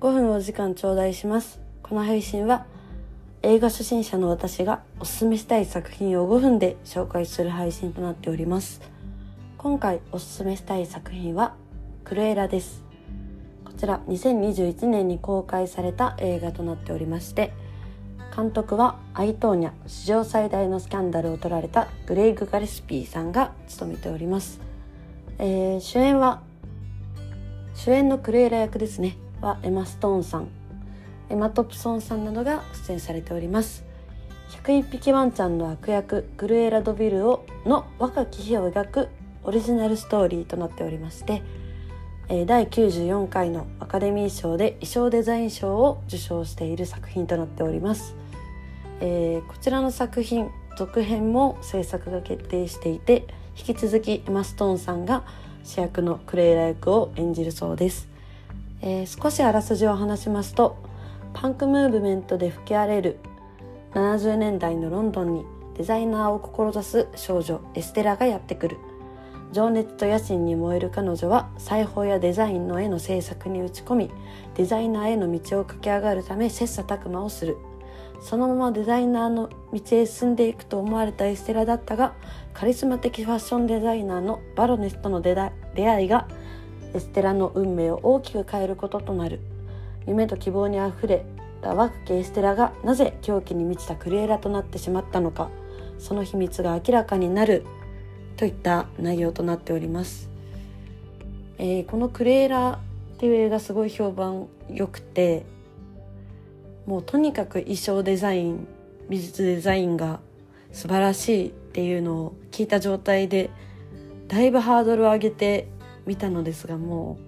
[0.00, 1.60] 5分お時間頂戴します。
[1.82, 2.64] この配信は
[3.42, 8.80] 映画初心者の私がおすすめしたい作品を5分で紹介する配信となっております。
[9.58, 11.54] 今回おすすめしたい作品は
[12.04, 12.82] クルエラです。
[13.62, 17.52] こちら2021年に公開された映画となっておりまして
[18.34, 24.60] 監督はアイトーニャ史上最大のスキャンダルを取られたグレイグ・ガレスピーさんが務めております、
[25.38, 26.42] えー、主演は
[27.74, 29.16] 主演のクルエラ役ですね。
[29.40, 30.48] はエマ・ストーンさん。
[31.28, 33.84] エマ・トプソンさんなどが出演されております。
[34.50, 39.08] 101匹ワンちゃんの悪役グルエラ・ドビルをの若き日を描く
[39.44, 41.42] オリジナルストーリーとなっておりまして
[42.46, 48.14] 第94回のアカデミー賞で衣装デザイン賞を受賞している作品となっております、
[49.00, 55.24] えー、こちらの作品続編も制作が決定していて引き続きエマ・ストーンさんが
[55.64, 58.08] 主役のクレイラ役を演じるそうです、
[58.82, 60.76] えー、少しあらすじを話しますと
[61.32, 63.18] パンクムーブメントで吹き荒れる
[63.94, 65.44] 70年代のロンドンに
[65.76, 68.76] デザイナーを志す少女エステラがやってくる。
[69.52, 74.10] 情熱と野心に燃える彼女は裁縫やデザインの絵の制作に打ち込み
[74.54, 77.56] デザイナーへの道を駆け上がるため切磋琢磨をする。
[78.20, 82.14] そのままデザイナーの道へ進んでいくと思われたエステラだったが
[82.52, 86.28] カリスマ的ファッションデザイナーのバロネスとの出会いが
[86.94, 89.40] エステラの運命を大きく変えることとなる。
[90.06, 91.24] 夢と希望にあふれ
[91.60, 95.50] た若きエステラがなぜ狂気に満ちたクリエラとなってしまったのか
[95.98, 97.64] その秘密が明らかになる
[98.36, 100.30] といった内容となっております、
[101.58, 102.80] えー、このクレーラ
[103.14, 105.44] っていう映画すごい評判良くて
[106.86, 108.66] もうとにかく衣装デザイン
[109.10, 110.20] 美術デザインが
[110.72, 113.50] 素晴らしいっていうのを聞いた状態で
[114.28, 115.68] だいぶハードルを上げて
[116.10, 117.18] みたのですがも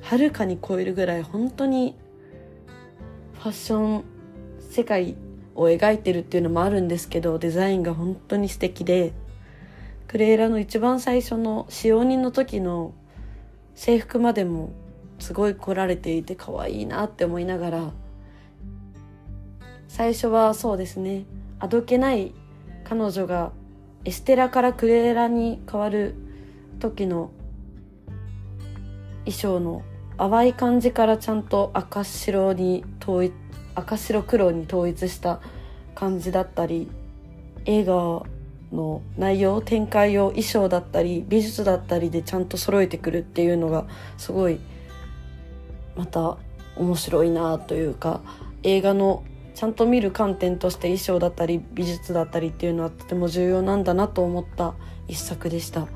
[0.00, 1.96] うはるかに超えるぐらい本当に
[3.34, 4.04] ファッション
[4.60, 5.16] 世界
[5.56, 9.12] を描いてるっていうのもあるんですけどデザインが本当に素敵で
[10.06, 12.94] クレーラの一番最初の使用人の時の
[13.74, 14.70] 制服までも
[15.18, 17.92] すごい凝られていて可愛いなって思いながら
[19.88, 21.24] 最初はそうですね
[21.58, 22.32] あどけない
[22.84, 23.50] 彼女が
[24.04, 26.14] エステラからクレーラに変わる
[26.78, 27.32] 時の
[29.24, 29.82] 衣装の
[30.18, 33.32] 淡い感じからちゃんと赤白に統一
[33.74, 35.40] 赤白黒に統一した
[35.94, 36.88] 感じだったり
[37.64, 38.22] 映画
[38.72, 44.60] の内容展開を衣装だったり美術だったりでちゃんと揃えてくるっていうのがすごい
[45.96, 46.38] また
[46.76, 48.20] 面白いなというか
[48.62, 54.74] 映画のちゃんと見る観点として衣装だったり美術だったりっていうのはとても重要なんだなと思った
[55.08, 55.86] 一作でした。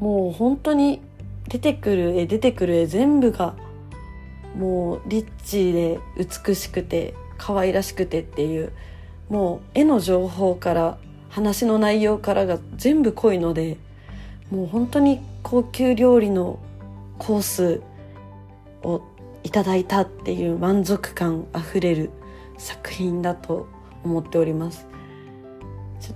[0.00, 1.00] もう本当に
[1.52, 3.54] 出てくる絵出てくる絵全部が
[4.56, 8.72] もうリッチで美しくて可愛らしくてっていう
[9.28, 10.96] もう絵の情報から
[11.28, 13.76] 話の内容からが全部濃いので
[14.50, 16.58] もう本当に高級料理の
[17.18, 17.82] コース
[18.82, 19.02] を
[19.42, 22.10] いただいたっていう満足感あふれる
[22.56, 23.68] 作品だと
[24.04, 24.91] 思っております。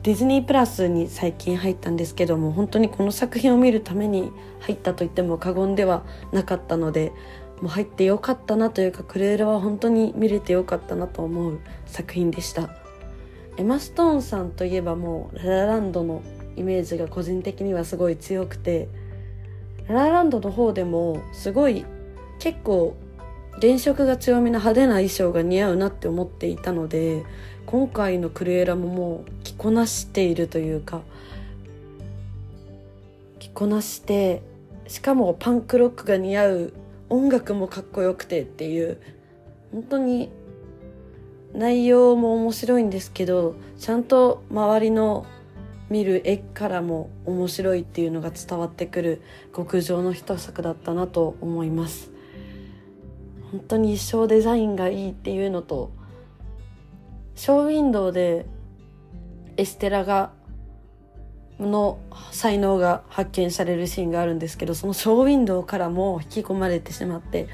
[0.03, 7.13] ディズニープラスに最近入ったんですけども本当にこの作品を見るために入ったと言っても過言ではなかったので
[7.61, 12.69] もう入ってよかったなというかクレーラは本当に見れてよかったなと思う作品でした。
[13.59, 16.21] エマ・ストーンさんといえばもうララランドの
[16.57, 18.89] イメージが個人的にはすごい強くて
[19.89, 21.87] ララランドの方でもすごい
[22.39, 22.97] 結構
[23.61, 27.25] 原色が強めの派手な衣装が似合うなって思っていたので
[27.65, 31.01] 今回のクルエラももう着こなしているというか
[33.39, 34.43] 着こなして
[34.87, 36.73] しかもパンクロックが似合う
[37.09, 39.01] 音楽もかっこよくてっていう
[39.73, 40.31] 本当に
[41.55, 45.27] 内容も面白いんですけどちゃんと周りの
[45.89, 49.23] 見る絵からも面白いっていうのが伝わってくる
[49.55, 52.16] 極上の一作だったなと思います。
[53.57, 55.91] 本当に一生デザインがいいっていうのと
[57.35, 58.45] ショーウィンドウで
[59.57, 60.31] エステラが
[61.59, 61.99] の
[62.33, 67.49] 才能が発見されるシーンがあるんですけどそのショーウィンドウからも引き込まれてしまって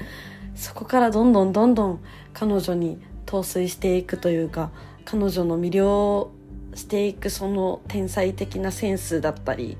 [0.55, 2.03] そこからどんどんどんどん
[2.33, 4.71] 彼女に陶酔していくというか
[5.05, 6.31] 彼女の魅了
[6.75, 9.77] していくその天才的なセンスだったり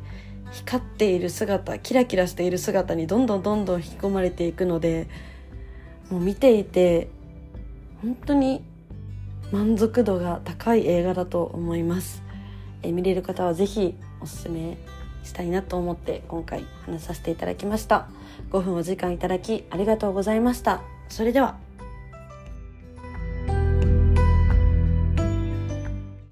[0.54, 5.10] 光っている姿キラキラしている姿にどんどんどんどん引き込まれていくので
[6.14, 7.08] もう見ていて
[8.04, 8.64] 本当に
[9.52, 12.22] 満足度が高い映画だと思います。
[12.84, 14.78] え見れる方は是非おすすめ
[15.24, 18.10] したいなと思って今回話させていただきました。
[18.52, 20.84] 5分お時間いただきありがとうございました。
[21.10, 21.58] それでは